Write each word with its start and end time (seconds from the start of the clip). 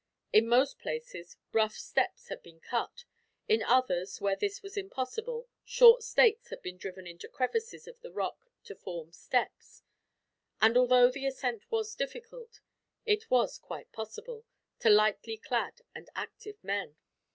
In 0.33 0.47
most 0.49 0.79
places, 0.79 1.37
rough 1.53 1.75
steps 1.75 2.29
had 2.29 2.41
been 2.41 2.59
cut; 2.59 3.05
in 3.47 3.61
others, 3.61 4.19
where 4.19 4.35
this 4.35 4.63
was 4.63 4.75
impossible, 4.75 5.47
short 5.63 6.01
stakes 6.01 6.49
had 6.49 6.63
been 6.63 6.77
driven 6.79 7.05
into 7.05 7.27
crevices 7.29 7.87
of 7.87 8.01
the 8.01 8.11
rock 8.11 8.49
to 8.63 8.73
form 8.73 9.11
steps; 9.11 9.83
and 10.59 10.75
although 10.75 11.11
the 11.11 11.27
ascent 11.27 11.69
was 11.69 11.93
difficult, 11.93 12.61
it 13.05 13.29
was 13.29 13.59
quite 13.59 13.91
possible, 13.91 14.43
to 14.79 14.89
lightly 14.89 15.37
clad 15.37 15.81
and 15.93 16.09
active 16.15 16.63
men. 16.63 16.95